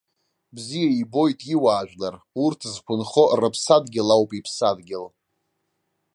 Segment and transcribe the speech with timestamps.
[0.55, 5.05] Бзиа ибоит иуаажәлар, урҭ зқәынхо рыԥсадгьыл ауп иԥсадгьыл.